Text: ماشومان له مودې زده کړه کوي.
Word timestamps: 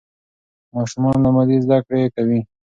ماشومان 0.75 1.17
له 1.23 1.29
مودې 1.35 1.57
زده 1.65 1.77
کړه 1.85 2.05
کوي. 2.15 2.39